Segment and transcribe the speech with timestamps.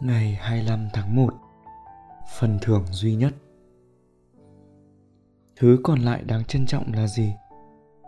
[0.00, 1.34] Ngày 25 tháng 1
[2.38, 3.34] Phần thưởng duy nhất
[5.56, 7.34] Thứ còn lại đáng trân trọng là gì?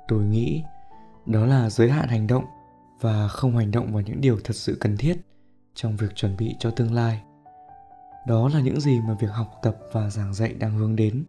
[0.08, 0.62] Tôi nghĩ
[1.26, 2.44] đó là giới hạn hành động
[3.00, 5.16] và không hành động vào những điều thật sự cần thiết
[5.74, 7.22] trong việc chuẩn bị cho tương lai.
[8.26, 11.24] Đó là những gì mà việc học tập và giảng dạy đang hướng đến.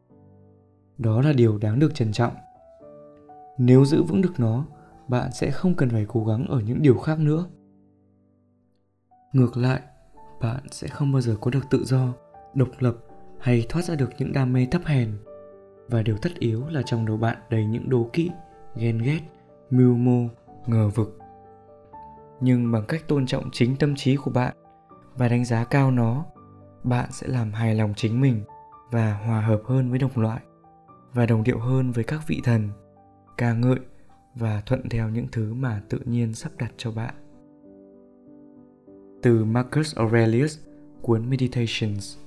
[0.98, 2.34] Đó là điều đáng được trân trọng.
[3.58, 4.66] Nếu giữ vững được nó,
[5.08, 7.46] bạn sẽ không cần phải cố gắng ở những điều khác nữa.
[9.34, 9.82] Ngược lại,
[10.42, 12.14] bạn sẽ không bao giờ có được tự do,
[12.54, 12.96] độc lập
[13.40, 15.18] hay thoát ra được những đam mê thấp hèn.
[15.88, 18.32] Và điều tất yếu là trong đầu bạn đầy những đố kỵ
[18.76, 19.20] ghen ghét,
[19.70, 20.28] mưu mô,
[20.68, 21.18] ngờ vực.
[22.42, 24.56] Nhưng bằng cách tôn trọng chính tâm trí của bạn
[25.16, 26.26] và đánh giá cao nó,
[26.84, 28.44] bạn sẽ làm hài lòng chính mình
[28.92, 30.42] và hòa hợp hơn với đồng loại
[31.14, 32.70] và đồng điệu hơn với các vị thần,
[33.38, 33.80] ca ngợi
[34.36, 37.14] và thuận theo những thứ mà tự nhiên sắp đặt cho bạn
[39.22, 40.60] từ Marcus Aurelius,
[41.02, 42.18] cuốn Meditations.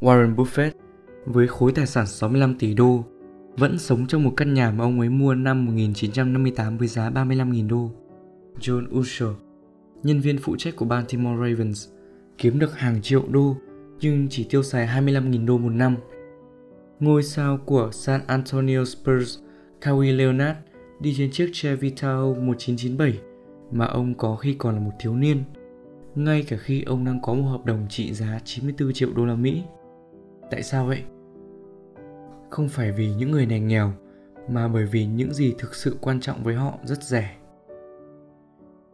[0.00, 0.70] Warren Buffett
[1.26, 3.04] với khối tài sản 65 tỷ đô
[3.56, 7.68] vẫn sống trong một căn nhà mà ông ấy mua năm 1958 với giá 35.000
[7.68, 7.90] đô.
[8.60, 9.28] John Usher,
[10.02, 11.88] nhân viên phụ trách của Baltimore Ravens,
[12.38, 13.56] kiếm được hàng triệu đô
[14.00, 15.96] nhưng chỉ tiêu xài 25.000 đô một năm.
[17.00, 19.38] Ngôi sao của San Antonio Spurs,
[19.80, 20.58] Kawhi Leonard
[21.00, 23.33] đi trên chiếc Chevy Tahoe 1997
[23.74, 25.42] mà ông có khi còn là một thiếu niên,
[26.14, 29.34] ngay cả khi ông đang có một hợp đồng trị giá 94 triệu đô la
[29.34, 29.62] Mỹ.
[30.50, 31.02] Tại sao vậy?
[32.50, 33.92] Không phải vì những người này nghèo,
[34.48, 37.36] mà bởi vì những gì thực sự quan trọng với họ rất rẻ.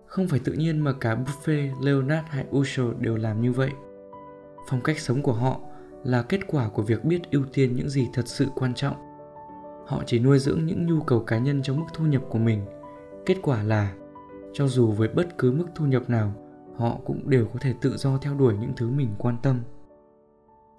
[0.06, 3.70] Không phải tự nhiên mà cả Buffet, Leonard hay Usher đều làm như vậy.
[4.68, 5.60] Phong cách sống của họ
[6.04, 8.96] là kết quả của việc biết ưu tiên những gì thật sự quan trọng.
[9.86, 12.64] Họ chỉ nuôi dưỡng những nhu cầu cá nhân trong mức thu nhập của mình.
[13.26, 13.94] Kết quả là
[14.52, 16.32] cho dù với bất cứ mức thu nhập nào,
[16.76, 19.60] họ cũng đều có thể tự do theo đuổi những thứ mình quan tâm.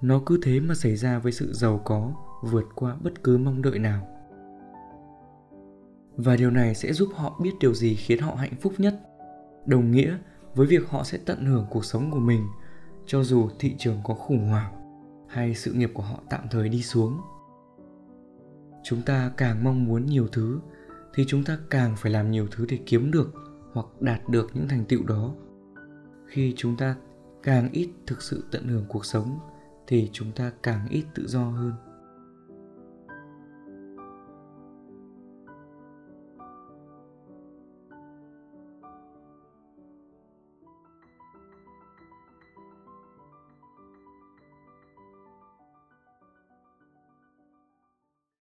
[0.02, 3.62] Nó cứ thế mà xảy ra với sự giàu có, vượt qua bất cứ mong
[3.62, 4.08] đợi nào.
[6.18, 9.00] Và điều này sẽ giúp họ biết điều gì khiến họ hạnh phúc nhất.
[9.66, 10.18] Đồng nghĩa
[10.56, 12.48] với việc họ sẽ tận hưởng cuộc sống của mình,
[13.06, 14.74] cho dù thị trường có khủng hoảng
[15.30, 17.22] hay sự nghiệp của họ tạm thời đi xuống.
[18.84, 20.60] Chúng ta càng mong muốn nhiều thứ,
[21.14, 23.34] thì chúng ta càng phải làm nhiều thứ để kiếm được
[23.74, 25.34] hoặc đạt được những thành tựu đó.
[26.28, 26.96] Khi chúng ta
[27.44, 29.40] càng ít thực sự tận hưởng cuộc sống,
[29.88, 31.74] thì chúng ta càng ít tự do hơn.